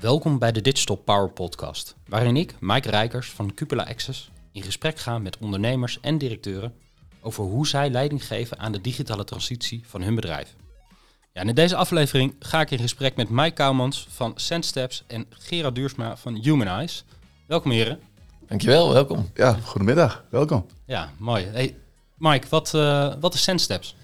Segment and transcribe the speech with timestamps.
[0.00, 4.98] Welkom bij de Digital Power Podcast, waarin ik, Mike Rijkers van Cupola Access, in gesprek
[4.98, 6.74] ga met ondernemers en directeuren
[7.20, 10.54] over hoe zij leiding geven aan de digitale transitie van hun bedrijf.
[11.32, 15.26] Ja, en in deze aflevering ga ik in gesprek met Mike Kouwmans van SendSteps en
[15.28, 17.02] Gerard Duursma van Humanize.
[17.46, 18.00] Welkom heren.
[18.46, 19.30] Dankjewel, welkom.
[19.34, 20.24] Ja, goedemiddag.
[20.30, 20.66] Welkom.
[20.86, 21.44] Ja, mooi.
[21.44, 21.76] Hey,
[22.16, 23.94] Mike, wat, uh, wat is SendSteps?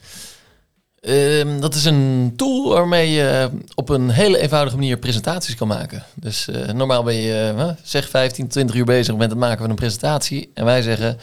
[1.07, 6.05] Uh, dat is een tool waarmee je op een hele eenvoudige manier presentaties kan maken.
[6.15, 9.71] Dus uh, normaal ben je, uh, zeg 15, 20 uur bezig met het maken van
[9.71, 10.51] een presentatie.
[10.55, 11.19] En wij zeggen,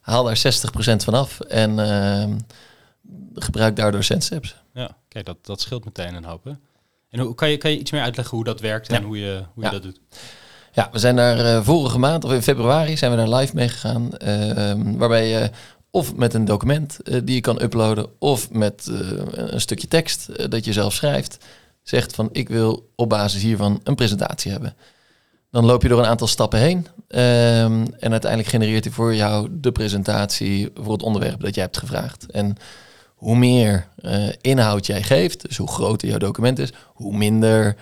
[0.00, 0.40] haal daar 60%
[0.96, 2.38] van af en ehm,
[3.34, 4.56] gebruik daardoor SendSteps.
[4.74, 6.44] Ja, kijk, dat, dat scheelt meteen een hoop.
[6.44, 6.52] Hè?
[7.10, 9.44] En hoe, kan, je, kan je iets meer uitleggen hoe dat werkt en hoe je,
[9.54, 10.00] hoe je dat doet?
[10.72, 13.68] Ja, we zijn daar uh, vorige maand, of in februari, zijn we daar live mee
[13.68, 14.10] gegaan.
[14.26, 15.50] Uh, waarbij je
[15.94, 18.90] of met een document uh, die je kan uploaden, of met
[19.30, 21.44] een stukje tekst dat je zelf schrijft,
[21.82, 24.74] zegt van ik wil op basis hiervan een presentatie hebben.
[25.50, 29.48] Dan loop je door een aantal stappen heen ehm, en uiteindelijk genereert hij voor jou
[29.50, 32.30] de presentatie voor het onderwerp dat jij hebt gevraagd.
[32.30, 32.56] En
[33.14, 33.88] hoe meer
[34.40, 37.76] inhoud jij geeft, dus hoe groter jouw document is, hoe minder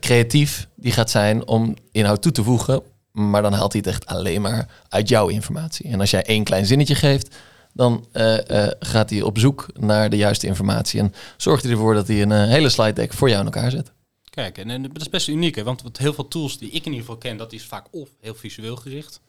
[0.00, 2.82] creatief die gaat zijn om inhoud toe te voegen.
[3.12, 5.90] Maar dan haalt hij het echt alleen maar uit jouw informatie.
[5.90, 7.36] En als jij één klein zinnetje geeft,
[7.72, 8.36] dan uh,
[8.78, 11.00] gaat hij op zoek naar de juiste informatie.
[11.00, 13.92] En zorgt hij ervoor dat hij een hele slide deck voor jou in elkaar zet.
[14.30, 15.62] Kijk, en, en dat is best uniek, hè?
[15.62, 18.34] want heel veel tools die ik in ieder geval ken, dat is vaak of heel
[18.34, 19.20] visueel gericht,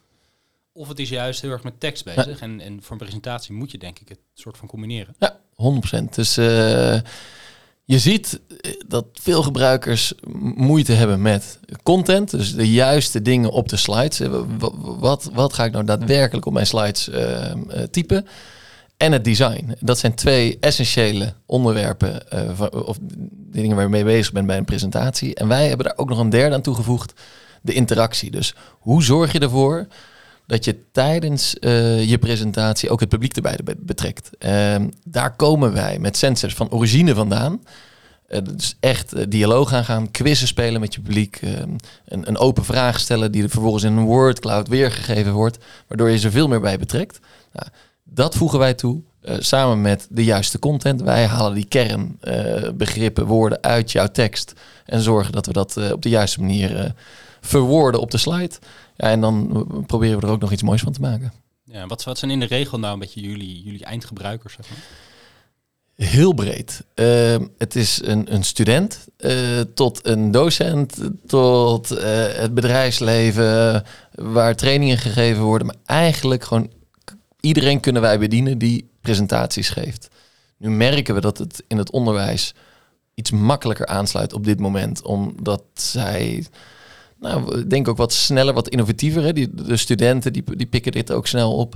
[0.71, 2.39] of het is juist heel erg met tekst bezig.
[2.39, 2.45] Ja.
[2.45, 5.15] En, en voor een presentatie moet je denk ik het soort van combineren.
[5.19, 5.39] Ja,
[6.01, 6.03] 100%.
[6.09, 6.37] Dus
[7.85, 10.13] je ziet eh, dat veel gebruikers
[10.55, 14.21] moeite hebben met content, dus de juiste dingen op de slides.
[14.79, 17.53] Wat, wat ga ik nou daadwerkelijk op mijn slides uh,
[17.91, 18.27] typen?
[18.97, 19.75] En het design.
[19.79, 22.21] Dat zijn twee essentiële onderwerpen
[22.87, 22.97] of
[23.29, 25.35] dingen waar je mee bezig bent bij een presentatie.
[25.35, 27.13] En wij hebben daar ook nog een derde aan toegevoegd,
[27.61, 28.31] de interactie.
[28.31, 29.87] Dus hoe zorg je ervoor
[30.45, 34.29] dat je tijdens uh, je presentatie ook het publiek erbij betrekt.
[34.39, 37.61] Uh, daar komen wij met sensors van origine vandaan.
[38.29, 42.99] Uh, dus echt uh, dialoog aangaan, quizzen spelen met je publiek, een, een, open vraag
[42.99, 46.61] stellen die er vervolgens in een word cloud weergegeven wordt, waardoor je ze veel meer
[46.61, 47.19] bij betrekt.
[47.53, 47.67] Nou,
[48.03, 51.01] dat voegen wij toe, samen met de juiste content.
[51.01, 54.53] Wij halen die kernbegrippen, woorden uit jouw tekst
[54.85, 56.93] en zorgen dat we dat op de juiste manier
[57.41, 58.55] verwoorden op de slide.
[58.95, 61.33] Ja, en dan proberen we er ook nog iets moois van te maken.
[61.63, 64.53] Ja, wat, wat zijn in de regel nou een beetje jullie, jullie eindgebruikers?
[64.53, 64.79] Zeg maar?
[65.95, 66.83] Heel breed.
[66.95, 74.55] Uh, het is een, een student uh, tot een docent, tot uh, het bedrijfsleven, waar
[74.55, 75.67] trainingen gegeven worden.
[75.67, 76.71] Maar eigenlijk gewoon
[77.39, 80.07] iedereen kunnen wij bedienen die presentaties geeft.
[80.57, 82.53] Nu merken we dat het in het onderwijs
[83.13, 86.45] iets makkelijker aansluit op dit moment, omdat zij
[87.23, 89.23] nou, ik denk ook wat sneller, wat innovatiever.
[89.23, 89.33] Hè?
[89.33, 91.75] Die, de studenten die, die pikken dit ook snel op.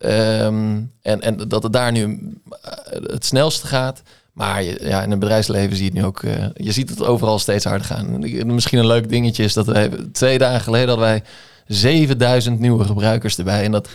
[0.00, 2.32] Um, en, en dat het daar nu
[2.62, 2.72] eh,
[3.02, 4.02] het snelste gaat.
[4.32, 6.22] Maar ja, in het bedrijfsleven zie je het nu ook.
[6.22, 8.18] Uh, je ziet het overal steeds harder gaan.
[8.54, 11.22] Misschien een leuk dingetje is dat wij twee dagen geleden hadden wij
[11.66, 13.64] 7000 nieuwe gebruikers erbij.
[13.64, 13.88] En dat,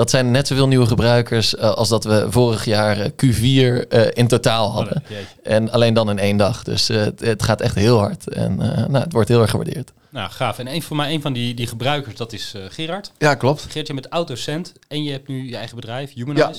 [0.00, 3.80] dat zijn net zoveel nieuwe gebruikers uh, als dat we vorig jaar Q4 uh,
[4.12, 5.02] in totaal hadden.
[5.10, 6.62] Oh, en alleen dan in één dag.
[6.62, 8.28] Dus het, het, gaat echt heel hard.
[8.28, 9.92] En nou, het wordt heel erg gewaardeerd.
[10.08, 10.58] Nou, gaaf.
[10.58, 13.12] En een, voor mij een van die, die gebruikers, dat is uh, Gerard.
[13.18, 13.66] Ja, klopt.
[13.68, 16.44] Gerard, je met AutoCent en je hebt nu je eigen bedrijf, Humanize.
[16.44, 16.54] Ja.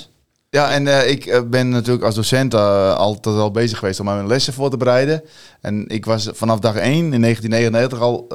[0.54, 4.06] Ja, en uh, ik uh, ben natuurlijk als docent uh, altijd al bezig geweest om
[4.06, 5.24] mijn lessen voor te bereiden.
[5.62, 8.26] En ik was vanaf dag 1 in 1999 al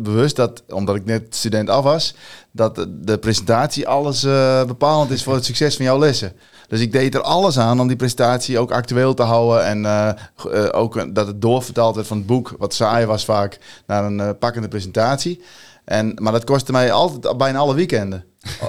[0.00, 2.14] bewust dat, omdat ik net student af was,
[2.50, 4.20] dat de presentatie alles
[4.66, 6.32] bepalend is voor het succes van jouw lessen.
[6.68, 9.64] Dus ik deed er alles aan om die presentatie ook actueel te houden.
[9.64, 9.86] En
[10.72, 14.68] ook dat het doorvertaald werd van het boek, wat saai was vaak, naar een pakkende
[14.68, 15.42] presentatie.
[15.84, 18.24] En, maar dat kostte mij altijd bijna alle weekenden.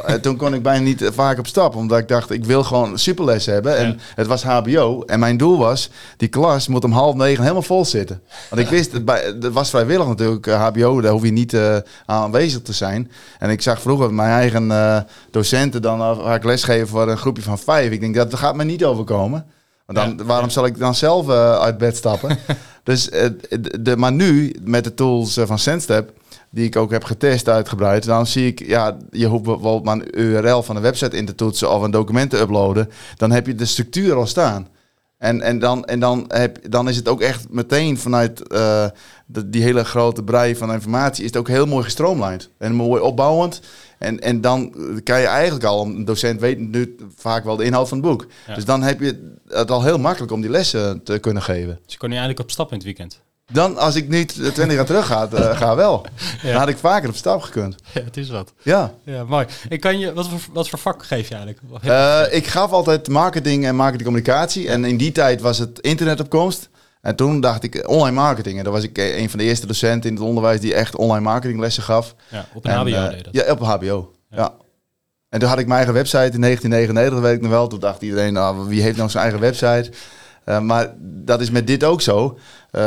[0.05, 2.97] En toen kon ik bijna niet vaak op stap, omdat ik dacht, ik wil gewoon
[2.97, 3.77] superles hebben.
[3.77, 3.95] En ja.
[4.15, 5.03] het was HBO.
[5.05, 8.21] En mijn doel was, die klas moet om half negen helemaal vol zitten.
[8.49, 12.73] Want ik wist, het, was vrijwillig natuurlijk, HBO, daar hoef je niet uh, aanwezig te
[12.73, 13.11] zijn.
[13.39, 14.97] En ik zag vroeger mijn eigen uh,
[15.31, 17.91] docenten dan, waar ik lesgeven voor een groepje van vijf.
[17.91, 19.45] Ik denk, dat gaat me niet overkomen.
[19.85, 20.23] Want dan, ja.
[20.23, 22.37] waarom zal ik dan zelf uit bed stappen?
[22.83, 23.09] dus,
[23.79, 26.11] de, maar nu, met de tools van SendStep
[26.51, 30.19] die ik ook heb getest uitgebreid, dan zie ik, ja, je hoeft bijvoorbeeld maar een
[30.19, 33.55] URL van een website in te toetsen of een document te uploaden, dan heb je
[33.55, 34.67] de structuur al staan.
[35.17, 38.85] En, en, dan, en dan, heb, dan is het ook echt meteen vanuit eh,
[39.25, 41.23] de- die hele grote brei van informatie...
[41.23, 42.49] is het ook heel mooi gestroomlijnd.
[42.57, 43.61] En mooi opbouwend.
[43.97, 44.73] En, en dan
[45.03, 45.85] kan je eigenlijk al...
[45.85, 48.25] Een docent weet nu vaak wel de inhoud van het boek.
[48.47, 48.55] Ja.
[48.55, 51.79] Dus dan heb je het al heel makkelijk om die lessen te kunnen geven.
[51.83, 53.21] Dus je kon nu eigenlijk op stap in het weekend.
[53.51, 56.05] Dan, als ik niet 20 jaar terug ga, eh, ga wel.
[56.43, 57.75] Dan had ik vaker op stap gekund.
[57.93, 58.53] Ja, het is wat.
[58.61, 58.93] Ja.
[59.03, 59.45] Ja, mooi.
[59.69, 61.83] Ik kan je, wat, voor, wat voor vak geef je eigenlijk?
[61.83, 64.69] Eh, ik gaf altijd marketing en marketingcommunicatie.
[64.69, 66.69] En in die tijd was het internet op komst.
[67.01, 68.57] En toen dacht ik eh, online marketing.
[68.57, 71.23] En dan was ik een van de eerste docenten in het onderwijs die echt online
[71.23, 72.15] marketinglessen gaf.
[72.27, 73.33] ja, op een En, HBO deed dat.
[73.33, 74.13] Ja, op HBO.
[74.29, 74.53] Ja.
[75.29, 77.67] En toen had ik mijn eigen website in 1999, weet ik nog wel.
[77.67, 79.91] Toen dacht iedereen, nou, wie heeft nou zijn eigen website?
[80.49, 82.37] Eh, maar dat is met dit ook zo.
[82.71, 82.81] Eh,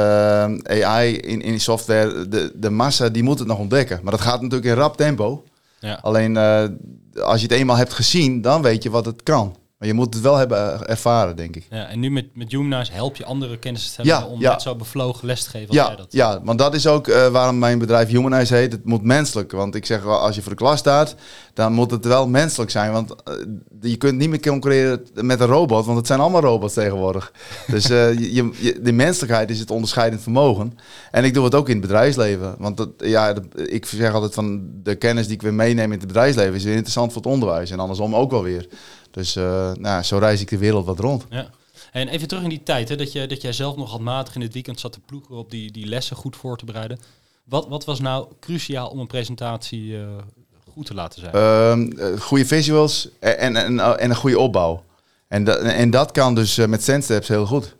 [0.85, 4.00] AI in, in software, de, de massa die moet het nog ontdekken.
[4.03, 5.44] Maar dat gaat natuurlijk in rap tempo.
[5.79, 5.99] Ja.
[6.03, 6.64] Alleen eh,
[7.23, 9.56] als je het eenmaal hebt gezien, dan weet je wat het kan.
[9.82, 11.67] Maar je moet het wel hebben eh, ervaren, denk ik.
[11.70, 14.50] Ja, en nu met, met Humanize help je andere kennisstellers Ja, om ja.
[14.50, 16.06] net zo bevlogen les te geven als jij Ja, dat.
[16.12, 18.73] ja, want dat is ook eh, waarom mijn bedrijf Humanize heet.
[18.73, 19.52] Het moet menselijk.
[19.52, 21.14] Want ik zeg wel, als je voor de klas staat,
[21.55, 22.93] dan moet het wel menselijk zijn.
[22.93, 23.34] Want eh,
[23.81, 27.32] je kunt niet meer concurreren met een robot, want het zijn allemaal robots tegenwoordig.
[27.67, 30.79] Dus je, je, je- de menselijkheid is het onderscheidend vermogen.
[31.11, 32.55] En ik doe het ook in het bedrijfsleven.
[32.58, 35.99] Want dat, ja, dat- ik zeg altijd van de kennis die ik weer meeneem in
[35.99, 37.70] het bedrijfsleven is weer interessant voor het onderwijs.
[37.70, 38.67] En andersom ook wel weer.
[39.12, 41.26] Dus eh, nou, zo reis ik de wereld wat rond.
[41.31, 41.50] Ja.
[41.93, 44.41] En even terug in die tijd, hè, dat, je, dat jij zelf nog handmatig in
[44.41, 47.00] het weekend zat te ploegen op die, die lessen goed voor te bereiden.
[47.44, 50.06] Wat, wat was nou cruciaal om een presentatie eh,
[50.73, 51.32] goed te laten zijn?
[51.99, 54.85] Eh, goede visuals en, en, en, en een goede opbouw.
[55.29, 57.76] En, dat en dat kan dus met SendSteps heel goed.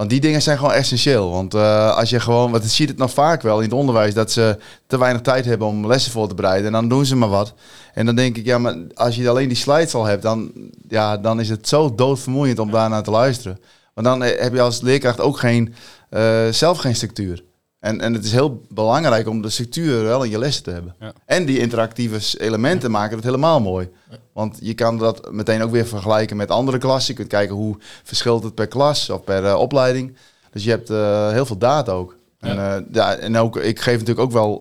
[0.00, 1.30] Want die dingen zijn gewoon essentieel.
[1.30, 4.14] Want eh, als je gewoon, want je ziet het nog vaak wel in het onderwijs,
[4.14, 6.66] dat ze te weinig tijd hebben om lessen voor te bereiden.
[6.66, 7.54] En dan doen ze maar wat.
[7.94, 10.52] En dan denk ik, ja, maar als je alleen die slides al hebt, dan,
[10.88, 13.60] ja, dan is het zo doodvermoeiend om daarnaar te luisteren.
[13.94, 15.74] Want dan eh, heb je als leerkracht ook geen,
[16.10, 17.44] eh, zelf geen structuur.
[17.80, 20.94] En, en het is heel belangrijk om de structuur wel in je lessen te hebben.
[21.00, 21.12] Ja.
[21.24, 23.88] En die interactieve elementen maken het helemaal mooi.
[24.32, 27.12] Want je kan dat meteen ook weer vergelijken met andere klassen.
[27.12, 30.16] Je kunt kijken hoe verschilt het per klas of per eh, opleiding.
[30.50, 32.16] Dus je hebt eh, heel veel data ook.
[32.40, 34.58] En, eh, ja, en ook, ik geef natuurlijk ook wel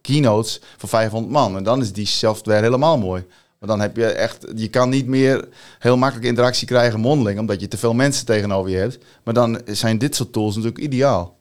[0.00, 1.56] keynotes voor 500 man.
[1.56, 3.24] En dan is die software helemaal mooi.
[3.58, 5.48] Maar dan heb je echt, je kan niet meer
[5.78, 8.98] heel makkelijk interactie krijgen mondeling, omdat je te veel mensen tegenover je hebt.
[9.24, 11.40] Maar dan zijn dit soort tools natuurlijk ideaal.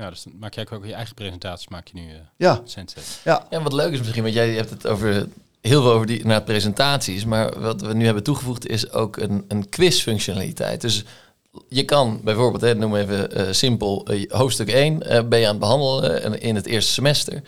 [0.00, 3.04] Ja, dus dan maak jij ook je eigen presentaties, maak je nu eh Ja, Sensei.
[3.24, 3.46] ja.
[3.50, 5.28] Ja, wat leuk is misschien, want jij hebt het over
[5.60, 9.44] heel veel over die naar presentaties, maar wat we nu hebben toegevoegd is ook een,
[9.48, 10.80] een quiz-functionaliteit.
[10.80, 11.04] Dus
[11.68, 15.50] je kan bijvoorbeeld, hè, noem even eh, simpel, eh, hoofdstuk 1 eh, ben je aan
[15.50, 17.42] het behandelen eh, in het eerste semester.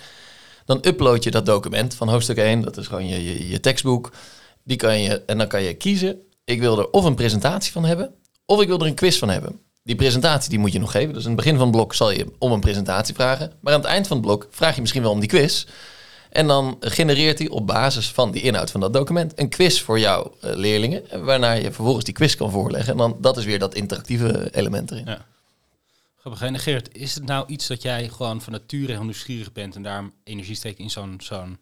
[0.64, 4.12] Dan upload je dat document van hoofdstuk 1, dat is gewoon je, je, je tekstboek.
[4.62, 7.84] Die kan je, en dan kan je kiezen, ik wil er of een presentatie van
[7.84, 8.14] hebben,
[8.46, 9.60] of ik wil er een quiz van hebben.
[9.84, 11.14] Die presentatie die moet je nog geven.
[11.14, 13.52] Dus in het begin van het blok zal je om een presentatie vragen.
[13.60, 15.66] Maar aan het eind van het blok vraag je misschien wel om die quiz.
[16.30, 19.98] En dan genereert hij op basis van die inhoud van dat document een quiz voor
[19.98, 21.24] jouw eh, leerlingen.
[21.24, 22.92] Waarna je vervolgens die quiz kan voorleggen.
[22.92, 25.04] En dan dat is weer dat interactieve element erin.
[25.06, 25.26] Ja.
[26.16, 26.62] Grappig.
[26.62, 30.12] Geert, is het nou iets dat jij gewoon van nature heel nieuwsgierig bent en daarom
[30.24, 31.58] energie steekt in zo'n zo'n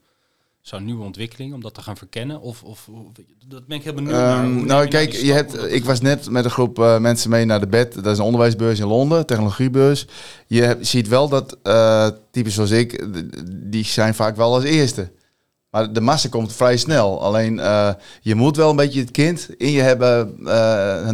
[0.60, 2.40] zo'n nieuwe ontwikkeling om dat te gaan verkennen?
[2.40, 3.02] Of, of of-
[3.48, 4.44] dat ben ik heel benieuwd naar.
[4.44, 7.44] Ehm, neem nou, kijk, je hebt, ik was net met een groep eh, mensen mee
[7.44, 7.94] naar de bed.
[7.94, 10.06] Dat is een onderwijsbeurs in Londen, technologiebeurs.
[10.46, 13.06] Je hebt- ziet wel dat uh, types zoals ik,
[13.70, 15.10] die zijn vaak wel als eerste.
[15.70, 17.22] Maar de massa komt vrij snel.
[17.22, 17.90] Alleen eh,
[18.20, 20.36] je moet wel een beetje het kind in je hebben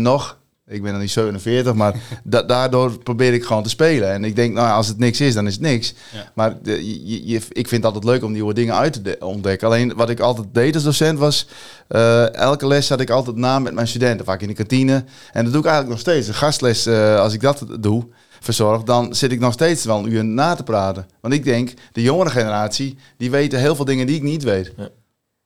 [0.03, 0.39] nog.
[0.69, 4.11] Ik ben nog niet 47, maar da- daardoor probeer ik gewoon te spelen.
[4.13, 5.95] En ik denk, nou, als het niks is, dan is het niks.
[6.13, 6.31] Ja.
[6.35, 9.17] Maar de, je, je- ik vind het altijd leuk om nieuwe dingen uit te de-
[9.21, 9.67] ontdekken.
[9.69, 11.47] Alleen wat ik altijd deed als docent was...
[11.89, 15.05] eh, elke les had ik altijd na met mijn studenten, vaak in de kantine.
[15.33, 16.29] En dat doe ik eigenlijk nog steeds.
[16.29, 18.07] Een gastles, eh, als ik dat doe,
[18.41, 18.83] verzorg...
[18.83, 21.07] dan zit ik nog steeds wel een uur na te praten.
[21.21, 22.97] Want ik denk, de jongere generatie...
[23.17, 24.73] die weten heel veel dingen die ik niet weet.
[24.77, 24.89] Ja.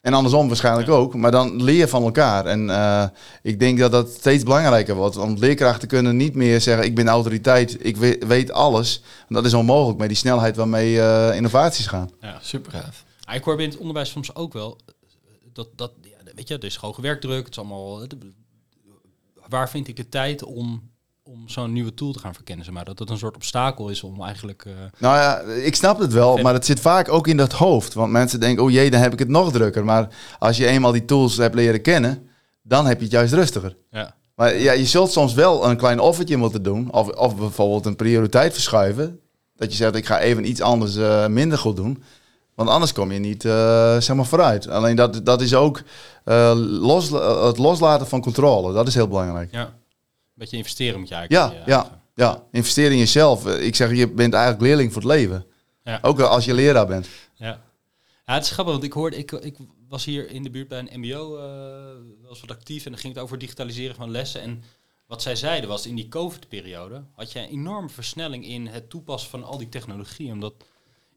[0.01, 1.15] En andersom waarschijnlijk ook.
[1.15, 2.47] Maar dan leer van elkaar.
[2.47, 3.05] En eh,
[3.43, 5.15] ik denk dat dat steeds belangrijker wordt.
[5.15, 6.85] Want leerkrachten kunnen niet meer zeggen...
[6.85, 9.03] ik ben autoriteit, ik we- weet alles.
[9.19, 12.11] Want dat is onmogelijk met die snelheid waarmee eh, innovaties gaan.
[12.21, 12.39] Ja.
[12.43, 13.05] Super gaaf.
[13.25, 14.93] Ah, Ik hoor binnen het onderwijs soms ook wel eh,
[15.53, 18.03] dat, dat ja, weet je, er is hoge werkdruk, het is allemaal.
[19.49, 20.90] Waar vind ik de tijd om,
[21.33, 22.73] om zo'n nieuwe tool te gaan verkennen?
[22.73, 24.65] Maar dat het een soort obstakel is om eigenlijk.
[24.65, 27.95] eh, Nou ja, ik snap het wel, maar het zit vaak ook in dat hoofd.
[27.95, 29.85] Want mensen denken, oh jee, dan heb ik het nog drukker.
[29.85, 30.09] Maar
[30.39, 32.29] als je eenmaal die tools hebt leren kennen,
[32.63, 33.77] dan heb je het juist rustiger.
[33.91, 34.19] ja.
[34.35, 36.93] Maar ja, je zult soms wel een klein offertje moeten doen.
[36.93, 39.21] Of, of bijvoorbeeld een prioriteit verschuiven.
[39.57, 42.03] Dat je zegt, ik ga even iets anders eh, minder goed doen.
[42.55, 44.69] Want anders kom je niet eh, zeg maar vooruit.
[44.69, 45.83] Alleen dat, dat is ook
[46.81, 47.11] los,
[47.47, 48.73] het loslaten van controle.
[48.73, 49.53] Dat is heel belangrijk.
[49.53, 49.79] ja.
[50.41, 51.53] Beetje investeren moet je eigenlijk.
[51.53, 52.47] Ja, in je ja, ja.
[52.53, 53.47] Investeer in jezelf.
[53.47, 55.47] Eh, Ik zeg, je bent eigenlijk leerling voor het leven.
[55.85, 55.99] Ja.
[56.03, 57.09] Ook als je leraar bent.
[57.35, 57.63] Ja.
[58.27, 59.57] ja, het is grappig, want ik hoorde, ik, ik
[59.89, 63.15] was hier in de buurt bij een mbo, eh was wat actief en dan ging
[63.15, 64.41] het over digitaliseren van lessen.
[64.41, 64.63] En
[65.07, 69.31] wat zij zeiden was, in die COVID-periode had je een enorme versnelling in het toepassen
[69.31, 70.55] van al die technologie, omdat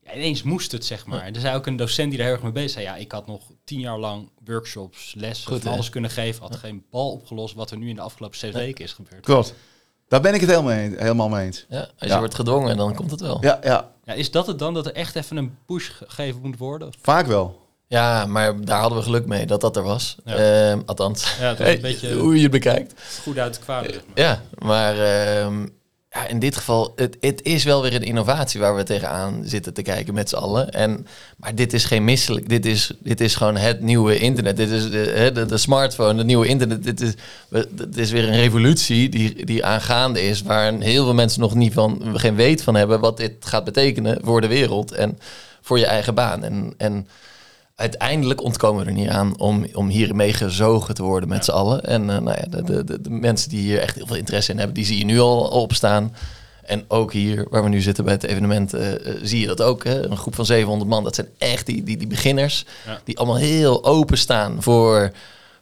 [0.06, 1.22] ja, ineens moest het, zeg maar.
[1.22, 3.12] En er zei ook een docent die daar heel erg mee bezig zei, ja, ik
[3.12, 7.12] had nog tien jaar lang workshops, lessen, Goed, van alles kunnen geven, had geen bal
[7.12, 9.26] opgelost wat er nu in de afgelopen zes weken is gebeurd.
[9.26, 9.54] Klopt.
[10.08, 11.66] Daar ben ik het helemaal, mee, helemaal mee eens.
[11.70, 13.38] Ja, als je wordt gedwongen, dan komt het wel.
[13.42, 13.92] Ja, ja.
[14.06, 16.90] Ja, is dat het dan, dat er echt even een push gegeven moet worden?
[17.02, 17.62] Vaak wel.
[17.88, 20.16] Ja, maar daar hadden we geluk mee dat dat er was.
[20.26, 20.36] Ja.
[20.72, 22.94] Ehm, althans, Ja, het was Hey, een beetje hoe je het bekijkt.
[23.22, 24.26] goed uit het kwade, zeg maar.
[24.26, 25.68] Ja, maar ehm,
[26.14, 29.74] ja, in dit geval, het, het is wel weer een innovatie waar we tegenaan zitten
[29.74, 30.72] te kijken met z'n allen.
[30.72, 34.58] En, maar dit is geen misselijk, dit is, dit is gewoon het nieuwe internet.
[34.58, 36.84] Dit is de, de, de smartphone, het nieuwe internet.
[36.84, 37.14] Dit is,
[37.70, 41.74] dit is weer een revolutie die, die aangaande is, waar heel veel mensen nog niet
[41.74, 45.20] van, geen weet van hebben wat dit gaat betekenen voor de wereld en
[45.62, 46.44] voor je eigen baan.
[46.44, 47.08] En, en
[47.76, 51.52] uiteindelijk ontkomen we er niet aan om, om hier mee gezogen te worden met z'n
[51.52, 51.84] allen.
[51.84, 54.52] En eh, nou ja, de, de, de, de mensen die hier echt heel veel interesse
[54.52, 56.16] in hebben, die zie je nu al opstaan.
[56.64, 59.62] En ook hier, waar we nu zitten bij het evenement, eh, eh, zie je dat
[59.62, 59.84] ook.
[59.84, 60.06] Hè?
[60.06, 62.66] Een groep van 700 man, dat zijn echt die, die, die beginners.
[62.86, 63.02] Ja.
[63.04, 65.12] Die allemaal heel openstaan voor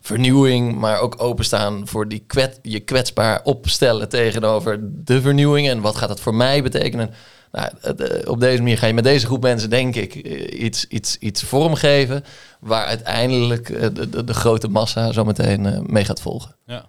[0.02, 5.70] vernieuwing, maar ook openstaan voor die kwet, je kwetsbaar opstellen tegenover de vernieuwing.
[5.70, 7.14] En wat gaat dat voor mij betekenen?
[7.52, 10.88] Nou, eh, op deze manier ga je met deze groep mensen, denk ik, eh, iets,
[10.88, 12.24] iets, iets vormgeven
[12.60, 16.56] waar uiteindelijk eh, de, de, de grote massa zo meteen mee gaat volgen.
[16.66, 16.86] Ja.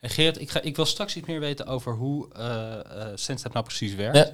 [0.00, 3.52] En Geert, ik, ga, ik wil straks iets meer weten over hoe eh eh SendStep
[3.52, 4.16] nou precies werkt.
[4.16, 4.28] Ja.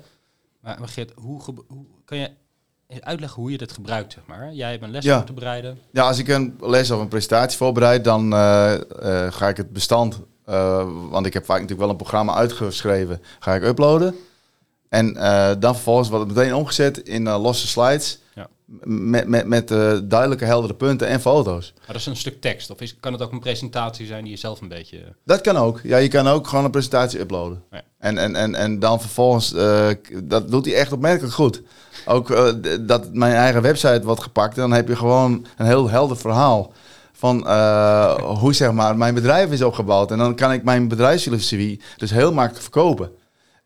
[0.60, 2.30] Maar, maar Geert, hoe, hoe kan je
[3.00, 4.52] uitleggen hoe je dit gebruikt, zeg maar?
[4.52, 5.16] Jij hebt een les Ja.
[5.16, 5.78] moeten bereiden.
[5.92, 9.72] Ja, als ik een les of een presentatie voorbereid, dan eh, eh, ga ik het
[9.72, 14.14] bestand, eh, want ik heb vaak natuurlijk wel een programma uitgeschreven, ga ik uploaden.
[14.94, 18.48] En eh, dan vervolgens wordt het meteen omgezet in eh, losse slides Ja.
[18.84, 21.72] met, met, met eh, duidelijke, heldere punten en foto's.
[21.76, 22.70] Maar dat is een stuk tekst.
[22.70, 24.98] Of is, kan het ook een presentatie zijn die je zelf een beetje...
[25.24, 25.80] Dat kan ook.
[25.82, 27.62] Ja, je kan ook gewoon een presentatie uploaden.
[27.70, 27.82] Ja.
[27.98, 29.88] En, en, en, en dan vervolgens, eh,
[30.22, 31.62] dat doet hij echt opmerkelijk goed.
[32.06, 34.56] Ook dat mijn eigen website wordt gepakt.
[34.56, 36.72] Dan heb je gewoon een heel helder verhaal
[37.12, 40.10] van eh, hoe zeg maar mijn bedrijf is opgebouwd.
[40.10, 43.10] En dan kan ik mijn bedrijfsfilosofie dus heel makkelijk verkopen.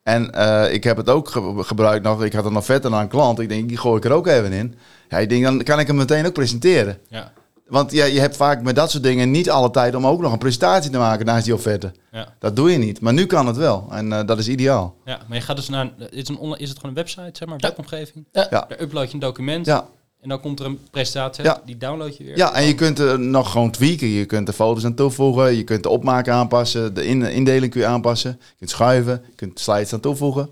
[0.08, 2.24] En eh, ik heb het ook ge- gebruikt nog.
[2.24, 3.38] Ik had er nog verder naar een klant.
[3.38, 4.74] Ik denk, die gooi ik er ook even in.
[5.08, 6.98] Ja, ik denk, dan kan ik hem meteen ook presenteren.
[7.08, 7.32] Ja,
[7.66, 10.32] Want ja, je hebt vaak met dat soort dingen niet alle tijd om ook nog
[10.32, 11.92] een presentatie te maken naast die offerte.
[12.12, 13.00] ja, Dat doe je niet.
[13.00, 13.86] Maar nu kan het wel.
[13.90, 14.94] En eh, dat is ideaal.
[15.04, 15.18] ja.
[15.28, 15.84] Maar je gaat dus naar...
[15.98, 17.56] Een, is, een online, is het gewoon een website, zeg maar?
[17.56, 17.68] Een Ja.
[17.68, 18.24] webomgeving?
[18.32, 18.46] Ja.
[18.50, 18.64] Ja.
[18.68, 19.66] Daar upload je een document.
[19.66, 19.86] Ja,
[20.20, 21.44] En dan komt er een presentatie.
[21.44, 21.62] Ja.
[21.64, 22.36] Die download je weer.
[22.36, 24.06] ja en je kunt er nog gewoon tweaken.
[24.08, 25.54] Je kunt er foto's aan toevoegen.
[25.56, 26.94] Je kunt de opmaak aanpassen.
[26.94, 28.36] De in- indeling kun je aanpassen.
[28.40, 29.22] Je kunt schuiven.
[29.28, 30.42] Je kunt slides aan toevoegen.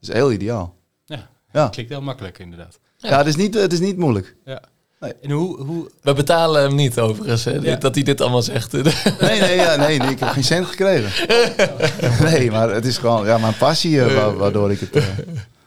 [0.00, 0.74] Dat is heel ideaal.
[1.04, 1.28] Ja.
[1.52, 2.78] Ja, Klinkt heel makkelijk, inderdaad.
[2.96, 4.36] ja het, is niet, het is niet moeilijk.
[4.44, 4.62] Ja.
[5.00, 5.12] Nee.
[5.22, 5.62] En hoe...
[5.62, 7.76] hoe We betalen hem niet overigens, hè, Ja.
[7.76, 8.72] dat hij dit allemaal zegt.
[8.72, 11.10] Nee, nee, ja, nee, nee, ik heb geen cent gekregen.
[12.30, 14.90] Nee, maar het is gewoon ja, mijn passie eh, wa- waardoor ik het...
[14.96, 15.02] eh,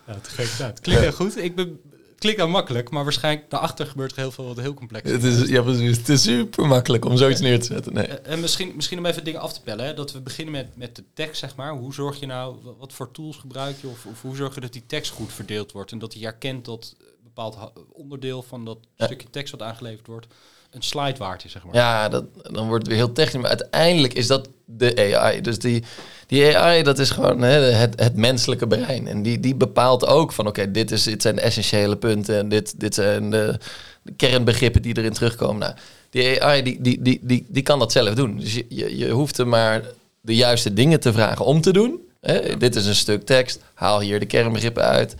[0.07, 0.47] Ja, te gek.
[0.57, 1.37] Ja, het klinkt heel goed.
[1.43, 1.79] Ik ben,
[2.21, 5.11] klinkt heel makkelijk, maar waarschijnlijk daarachter gebeurt er heel veel wat heel complex is.
[5.11, 7.93] het, is, ja, precies, het is super makkelijk om zoiets neer te zetten.
[7.93, 8.05] Nee.
[8.07, 9.85] Eh, En misschien, misschien om even dingen af te pellen.
[9.85, 9.93] Hè?
[9.93, 11.71] Dat we beginnen met, met de tekst, zeg maar.
[11.73, 13.87] Hoe zorg je nou, wa- wat voor tools gebruik je?
[13.87, 15.91] Of, of hoe zorg je dat die tekst goed verdeeld wordt?
[15.91, 17.57] En dat hij herkent dat een bepaald
[17.91, 20.27] onderdeel van dat stukje tekst wat aangeleverd wordt,
[20.71, 21.75] een slide waard is, zeg maar.
[21.75, 23.41] Ja, dat, dan wordt het weer heel technisch.
[23.41, 25.41] Maar uiteindelijk is dat de AI.
[25.41, 25.83] Dus die,
[26.27, 29.07] die AI, dat is gewoon hè, het, het menselijke brein.
[29.07, 32.37] En die, die bepaalt ook van, oké, dit dit, dit zijn de essentiële punten.
[32.37, 33.59] En dit, dit zijn de,
[34.01, 35.59] de kernbegrippen die erin terugkomen.
[35.59, 35.73] Nou,
[36.09, 38.37] die AI, die, die, die, die, die kan dat zelf doen.
[38.37, 39.83] Dus je, je, je hoeft er maar
[40.21, 41.99] de juiste dingen te vragen om te doen.
[42.21, 42.57] Hè?
[42.57, 43.59] Dit is een stuk tekst.
[43.73, 45.15] Haal hier de kernbegrippen uit.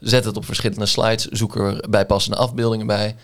[0.00, 1.24] Zet het op verschillende slides.
[1.24, 3.16] Zoek er bijpassende afbeeldingen bij.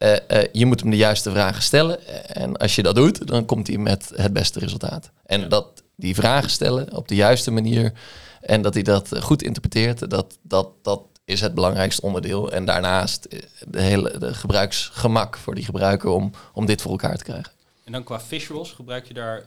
[0.00, 2.06] Eh, eh, je moet hem de juiste vragen stellen.
[2.34, 5.10] En als je dat doet, dan komt hij met het beste resultaat.
[5.26, 5.46] En Ja.
[5.46, 7.92] dat die vragen stellen op de juiste manier
[8.40, 12.52] en dat hij dat goed interpreteert, dat, dat, dat is het belangrijkste onderdeel.
[12.52, 17.16] En daarnaast eh, de hele de gebruiksgemak voor die gebruiker om, om dit voor elkaar
[17.16, 17.52] te krijgen.
[17.84, 19.44] En dan qua visuals, gebruik je daar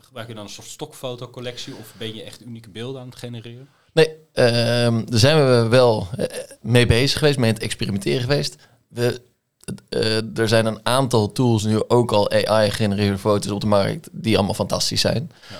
[0.00, 3.68] gebruik je dan een soort stokfotocollectie of ben je echt unieke beelden aan het genereren?
[3.92, 6.08] Nee, ehm, daar zijn we wel
[6.60, 8.56] mee bezig geweest, mee aan het experimenteren geweest.
[8.94, 9.20] We,
[9.88, 14.36] eh, er zijn een aantal tools nu ook al AI-gegenereerde foto's op de markt die
[14.36, 15.30] allemaal fantastisch zijn.
[15.50, 15.56] Ja.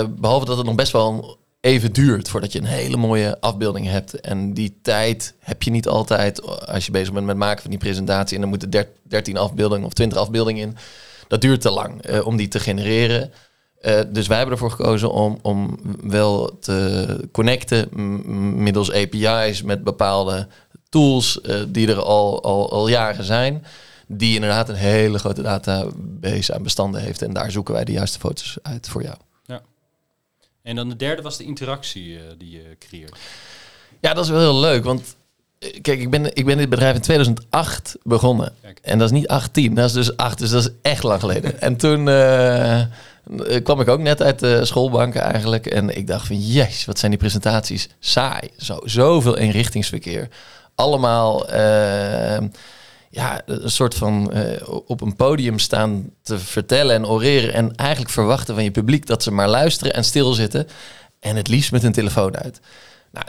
[0.00, 3.86] Eh, behalve dat het nog best wel even duurt voordat je een hele mooie afbeelding
[3.86, 4.20] hebt.
[4.20, 7.70] En die tijd heb je niet altijd als je bezig bent met het maken van
[7.70, 8.34] die presentatie.
[8.34, 10.76] En dan moeten der- 13 afbeeldingen of 20 afbeeldingen in.
[11.28, 13.32] Dat duurt te lang eh, om die te genereren.
[14.08, 17.88] Dus wij hebben ervoor gekozen om, om wel te connecten
[18.62, 20.48] middels API's met bepaalde
[20.94, 23.64] tools eh, die er al, al, al jaren zijn.
[24.06, 27.22] Die inderdaad een hele grote database aan bestanden heeft.
[27.22, 29.16] En daar zoeken wij de juiste foto's uit voor jou.
[30.62, 33.16] En dan de derde was de interactie eh, die je creëert.
[34.00, 34.84] Ja, dat is wel heel leuk.
[34.84, 35.16] Want
[35.58, 38.52] eh, kijk, ik ben, ik ben dit bedrijf in 2008 begonnen.
[38.62, 38.78] Kijk.
[38.82, 40.38] En dat is niet 18, dat is dus 8.
[40.38, 41.60] Dus dat is echt lang geleden.
[41.68, 42.04] en toen
[43.62, 45.66] kwam ik ook net uit de schoolbanken eigenlijk.
[45.66, 48.50] En ik dacht van, yes, wat zijn die presentaties saai.
[48.56, 50.28] Zo, zoveel eenrichtingsverkeer.
[50.74, 51.48] Allemaal...
[51.48, 52.38] eh,
[53.10, 57.52] ja, een soort van eh, op een podium staan te vertellen en oreren.
[57.52, 60.66] En eigenlijk verwachten van je publiek dat ze maar luisteren en stilzitten.
[61.20, 62.60] En het liefst met hun telefoon uit.
[63.12, 63.26] Nou,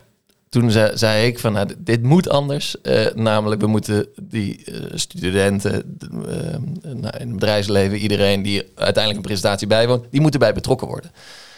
[0.50, 2.82] toen zei, ik van, nou, dit- moet anders.
[2.82, 5.98] Eh, namelijk, we moeten die studenten,
[6.82, 11.12] nou, in het bedrijfsleven, iedereen die uiteindelijk een presentatie bijwoont, die moeten bij betrokken worden.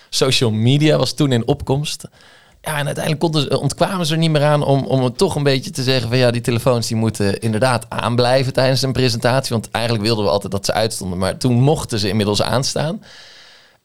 [0.10, 2.04] Social media was toen in opkomst.
[2.62, 5.44] Ja, en uiteindelijk konden ontkwamen ze er niet meer aan om, om het toch een
[5.44, 9.54] beetje te zeggen van ja, die telefoons die moeten inderdaad aanblijven tijdens een presentatie.
[9.54, 13.02] Want eigenlijk wilden we altijd dat ze uitstonden, maar toen mochten ze inmiddels aanstaan.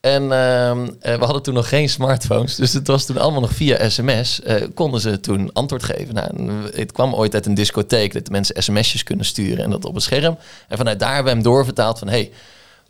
[0.03, 3.53] En ehm, eh, we hadden toen nog geen smartphones, dus het was toen allemaal nog
[3.53, 4.41] via sms.
[4.41, 6.13] eh, konden ze toen antwoord geven.
[6.13, 9.93] Nou, het kwam ooit uit een discotheek dat mensen sms'jes kunnen sturen en dat op
[9.93, 10.37] het scherm.
[10.67, 12.31] En vanuit daar hebben we hem doorvertaald van hey,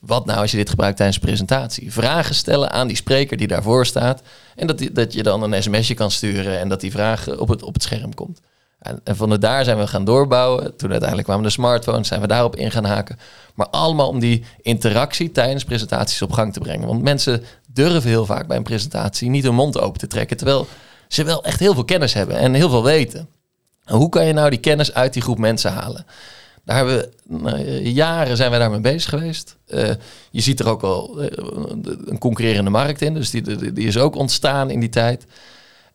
[0.05, 1.91] wat nou als je dit gebruikt tijdens een presentatie?
[1.91, 4.21] Vragen stellen aan die spreker die daarvoor staat.
[4.55, 7.63] En dat, dat je dan een sms'je kan sturen en dat die vraag op het,
[7.63, 8.41] op het scherm komt.
[8.79, 10.75] En, en van daar zijn we gaan doorbouwen.
[10.75, 13.19] Toen uiteindelijk kwamen de smartphones, zijn we daarop in gaan haken.
[13.53, 16.87] Maar allemaal om die interactie tijdens presentaties op gang te brengen.
[16.87, 17.43] Want mensen
[17.73, 20.37] durven heel vaak bij een presentatie niet hun mond open te trekken.
[20.37, 20.67] Terwijl
[21.07, 23.27] ze wel echt heel veel kennis hebben en heel veel weten.
[23.85, 26.05] En hoe kan je nou die kennis uit die groep mensen halen?
[26.65, 29.57] Daar hebben we nou, jaren zijn wij daarmee bezig geweest.
[29.67, 29.89] Eh,
[30.31, 31.27] je ziet er ook wel eh,
[32.05, 35.25] een concurrerende markt in, dus die, die, is ook ontstaan in die tijd.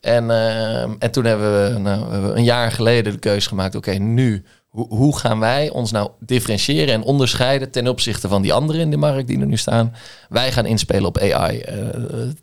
[0.01, 4.45] En, eh, en toen hebben we, nou, een jaar geleden de keuze gemaakt: oké, nu,
[4.71, 8.97] hoe, gaan wij ons nou differentiëren en onderscheiden ten opzichte van die anderen in de
[8.97, 9.95] markt die er nu staan?
[10.29, 11.61] Wij gaan inspelen op AI.
[11.61, 11.77] Eh,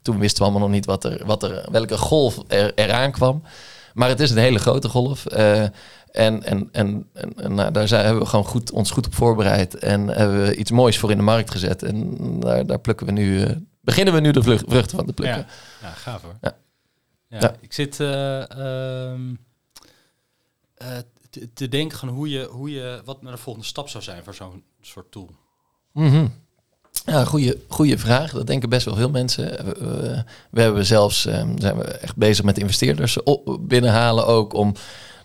[0.01, 3.43] toen wisten we allemaal nog niet wat er, wat er, welke golf er, eraan kwam.
[3.93, 5.25] Maar het is een hele grote golf.
[5.25, 5.63] Eh,
[6.15, 9.13] en, en, en, en, en nou, daar zijn, hebben we gewoon goed, ons goed op
[9.15, 9.75] voorbereid.
[9.75, 11.83] En hebben we iets moois voor in de markt gezet.
[11.83, 15.13] En daar, daar plukken we nu, eh, beginnen we nu de vlucht- vruchten van te
[15.13, 15.37] plukken.
[15.81, 16.35] Ja, ja gaaf hoor.
[16.41, 16.55] Ja.
[17.29, 17.37] Ja.
[17.39, 17.55] Ja.
[17.59, 19.33] Ik zit eh, ehm,
[20.75, 20.87] eh,
[21.29, 24.23] te, te denken van hoe je, hoe je, wat nou de volgende stap zou zijn
[24.23, 25.29] voor zo'n soort tool.
[25.91, 26.27] Mhm.
[27.05, 28.31] Ja, goede, goede vraag.
[28.31, 29.65] Dat denken best wel veel mensen.
[29.65, 33.17] We, we- hebben zelfs eh, zijn we echt bezig met investeerders
[33.59, 34.73] binnenhalen ook om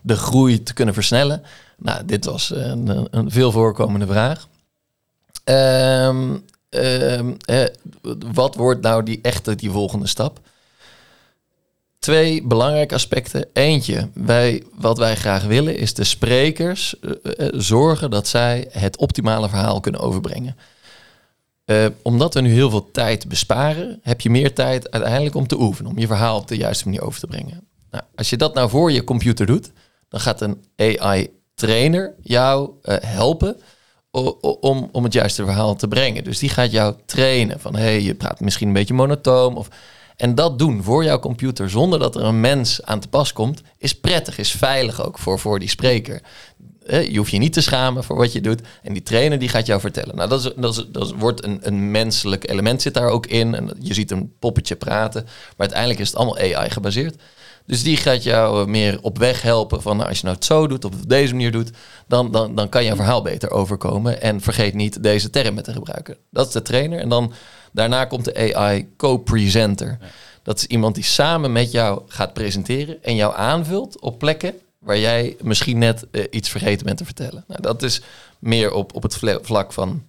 [0.02, 1.42] de groei te kunnen versnellen.
[1.78, 4.48] Nou, dit was een, een veel voorkomende vraag.
[5.44, 6.16] Eh,
[8.32, 10.40] wat wordt nou die echte die volgende stap?
[11.98, 13.46] Twee belangrijke aspecten.
[13.52, 18.96] Eentje, wij, wat wij graag willen is de sprekers eh, eh, zorgen dat zij het
[18.96, 20.56] optimale verhaal kunnen overbrengen.
[21.64, 25.60] Eh, omdat we nu heel veel tijd besparen, heb je meer tijd uiteindelijk om te
[25.60, 27.68] oefenen, om je verhaal op de juiste manier over te brengen.
[27.90, 29.70] Nou, als je dat nou voor je computer doet,
[30.10, 33.56] dan gaat een AI-trainer jou eh, helpen
[34.60, 36.24] om, om het juiste verhaal te brengen.
[36.24, 39.56] Dus die gaat jou trainen van, hey, je praat misschien een beetje monotoom.
[39.56, 39.68] Of,
[40.16, 43.62] en dat doen voor jouw computer zonder dat er een mens aan te pas komt,
[43.78, 46.20] is prettig, is veilig ook voor, voor die spreker.
[46.86, 48.60] Eh, Je hoeft je niet te schamen voor wat je doet.
[48.82, 50.16] En die trainer die gaat jou vertellen.
[50.16, 53.54] Nou, dat, is, dat, is, dat wordt een, een menselijk element zit daar ook in.
[53.54, 55.22] En je ziet een poppetje praten.
[55.24, 57.22] Maar uiteindelijk is het allemaal AI gebaseerd.
[57.70, 60.44] Dus die gaat jou eh, meer op weg helpen van nou, als je nou het
[60.44, 61.70] zo doet of op deze manier doet,
[62.06, 64.22] dan, dan, dan kan je verhaal beter overkomen.
[64.22, 66.16] En vergeet niet deze termen te gebruiken.
[66.30, 66.98] Dat is de trainer.
[66.98, 67.32] En dan
[67.72, 69.98] daarna komt de AI co-presenter.
[70.42, 74.98] Dat is iemand die samen met jou gaat presenteren en jou aanvult op plekken waar
[74.98, 77.44] jij misschien net eh, iets vergeten bent te vertellen.
[77.46, 78.02] Nou, dat is
[78.38, 80.02] meer op, op het vla- vlak van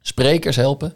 [0.00, 0.94] sprekers helpen.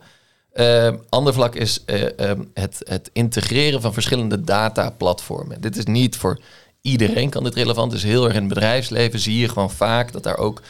[0.55, 5.61] Eh, ander vlak is eh, ehm, het, het integreren van verschillende dataplatformen.
[5.61, 6.41] Dit is niet voor
[6.81, 7.93] iedereen kan dit relevant.
[7.93, 10.63] Is heel erg in het bedrijfsleven zie je gewoon vaak dat daar ook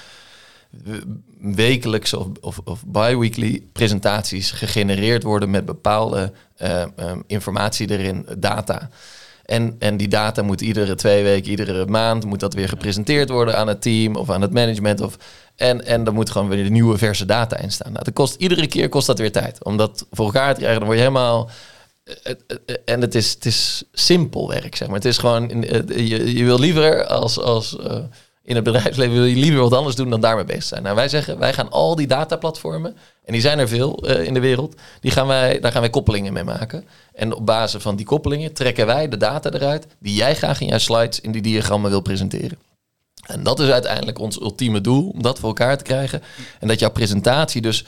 [1.40, 8.90] wekelijks of, of, of bi-weekly presentaties gegenereerd worden met bepaalde eh, ehm, informatie erin, data.
[9.44, 13.56] En, en die data moet iedere twee weken, iedere maand moet dat weer gepresenteerd worden
[13.56, 15.00] aan het team of aan het management.
[15.00, 15.16] Of,
[15.56, 17.92] en, en dan moet gewoon weer de nieuwe verse data in staan.
[17.92, 19.64] Nou, dat kost, iedere keer kost dat weer tijd.
[19.64, 21.50] Om dat voor elkaar te krijgen, dan word je helemaal...
[22.04, 24.96] eh, eh, eh, En het is, het is simpel werk, zeg maar.
[24.96, 25.64] Het is gewoon,
[25.96, 27.76] je, wil liever als, als
[28.44, 30.82] In het bedrijfsleven wil je liever wat anders doen dan daarmee bezig zijn.
[30.82, 34.34] Nou, wij zeggen, wij gaan al die dataplatformen, en die zijn er veel eh, in
[34.34, 36.84] de wereld, die gaan wij, daar gaan wij koppelingen mee maken.
[37.14, 40.66] En op basis van die koppelingen trekken wij de data eruit die jij graag in
[40.66, 42.58] jouw slides, in die diagrammen wil presenteren.
[43.26, 46.22] En dat is uiteindelijk ons ultieme doel, om dat voor elkaar te krijgen.
[46.60, 47.84] En dat jouw presentatie dus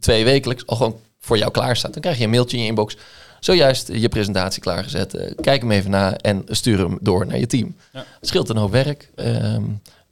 [0.00, 1.92] twee wekelijks al gewoon voor jou klaar staat.
[1.92, 2.96] Dan krijg je een mailtje in je inbox.
[3.40, 5.14] Zojuist je presentatie klaargezet.
[5.14, 7.76] Uh, kijk hem even na en stuur hem door naar je team.
[7.92, 8.06] Ja.
[8.20, 9.10] Scheelt een hoop werk.
[9.16, 9.56] Uh,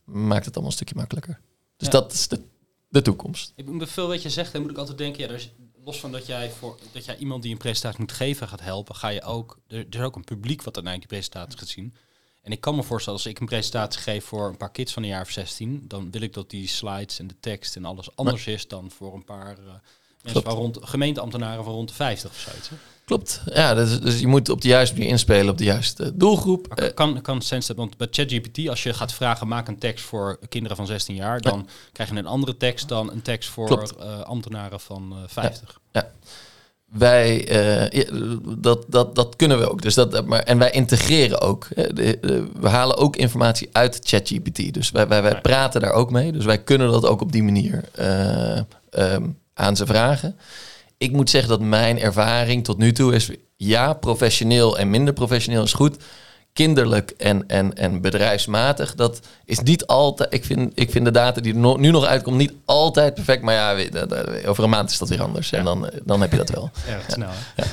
[0.05, 1.41] maakt het allemaal een stukje makkelijker.
[1.77, 2.41] Dus dat is de,
[2.89, 3.53] de toekomst.
[3.57, 5.51] Ik moet veel wat je zegt, dan moet ik altijd denken, ja, er is,
[5.85, 8.95] los van dat jij voor dat jij iemand die een presentatie moet geven gaat helpen,
[8.95, 9.59] ga je ook.
[9.67, 11.95] Er, er is ook een publiek wat uiteindelijk die presentatie gaat zien.
[12.43, 15.03] En ik kan me voorstellen, als ik een presentatie geef voor een paar kids van
[15.03, 18.17] een jaar of 16, dan wil ik dat die slides en de tekst en alles
[18.17, 19.65] anders is dan voor een paar uh,
[20.23, 22.71] mensen van rond, gemeenteambtenaren van rond de 50 of zoiets.
[23.05, 23.43] Klopt.
[23.53, 26.69] Ja, dus, dus, je moet op de juiste manier inspelen op de juiste doelgroep.
[26.69, 30.39] Maar kan, kan Sense, want bij ChatGPT, als je gaat vragen, maak een tekst voor
[30.49, 34.21] kinderen van 16 jaar, dan krijg je een andere tekst dan een tekst voor uh,
[34.21, 35.81] ambtenaren van uh, 50.
[35.93, 36.01] Ja.
[36.01, 36.11] ja
[36.99, 37.51] wij,
[37.93, 38.05] uh,
[38.59, 39.83] dat, dat, dat kunnen we ook.
[39.83, 41.69] Dus dat, maar, en wij integreren ook.
[42.61, 44.75] we halen ook informatie uit ChatGPT.
[44.75, 46.33] Dus wij, wij, wij praten daar ook mee.
[46.33, 47.85] Dus wij kunnen dat ook op die manier
[48.99, 50.37] um, aan ze vragen.
[51.05, 53.31] Ik moet zeggen dat mijn ervaring tot nu toe is...
[53.57, 55.97] ja, professioneel en minder professioneel is goed
[56.55, 60.35] kinderlijk en, en, en bedrijfsmatig, dat is niet altijd.
[60.35, 63.43] Ik vind, ik vind de data die er nu nog uitkomt niet altijd perfect.
[63.43, 63.89] Maar ja,
[64.47, 65.53] over een maand is dat weer anders.
[65.53, 66.71] En dan, dan heb je dat wel.
[66.87, 67.31] Ja, snel.
[67.57, 67.65] Ja.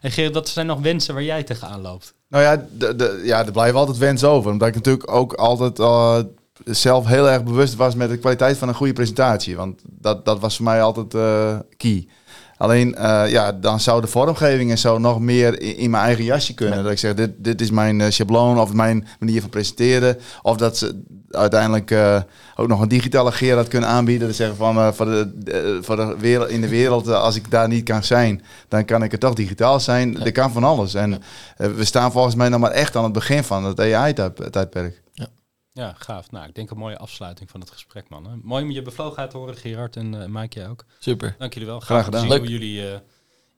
[0.00, 2.14] En Gerard, dat zijn nog wensen waar jij tegenaan loopt?
[2.28, 4.50] Nou ja, de, de, ja er blijven altijd wensen over.
[4.50, 6.18] Omdat ik natuurlijk ook altijd uh,
[6.64, 9.56] zelf heel erg bewust was met de kwaliteit van een goede presentatie.
[9.56, 12.08] Want dat, dat was voor mij altijd uh, key.
[12.56, 16.54] Alleen, uh, ja, dan zou de vormgeving en zo nog meer in, mijn eigen jasje
[16.54, 16.82] kunnen.
[16.82, 20.18] Dat ik zeg, dit, dit is mijn uh, schabloon of mijn manier van presenteren.
[20.42, 22.20] Of dat ze uiteindelijk uh,
[22.56, 24.26] ook nog een digitale Gerard kunnen aanbieden.
[24.26, 27.84] Dat zeggen van, voor, de, voor de wereld, in de wereld, als ik daar niet
[27.84, 30.12] kan zijn, dan kan ik het toch digitaal zijn.
[30.12, 30.24] Ja.
[30.24, 30.94] Er kan van alles.
[30.94, 31.22] En
[31.56, 35.02] we staan volgens mij nog maar echt aan het begin van het AI-tijdperk.
[35.12, 35.26] Ja.
[35.74, 36.30] Ja, gaaf.
[36.30, 38.26] Nou, ik denk een mooie afsluiting van het gesprek, man.
[38.26, 38.36] Hè?
[38.42, 40.84] Mooi om je bevlogenheid te horen, Gerard en uh, Mike, jij ook.
[40.98, 41.34] Super.
[41.38, 41.80] Dank jullie wel.
[41.80, 42.28] Graag gedaan.
[42.28, 42.38] Leuk.
[42.38, 42.90] Hoe jullie, uh,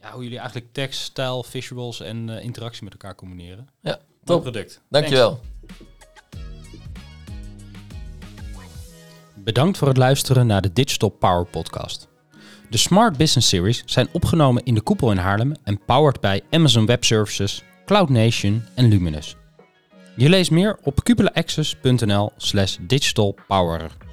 [0.01, 3.69] ja, hoe jullie eigenlijk tekst, stijl, visuals en uh, interactie met elkaar combineren.
[3.81, 4.43] Ja, top.
[4.43, 4.81] product.
[4.89, 5.41] Dankjewel.
[9.35, 12.09] Bedankt voor het luisteren naar de Digital Power Podcast.
[12.71, 16.87] De Smart Business Series zijn opgenomen in de koepel in Haarlem en powered bij Amazon
[16.87, 19.37] Web Services, Cloud Nation en Luminous.
[20.19, 24.06] Je leest meer op cupulaaccess.nl slash digitalpower.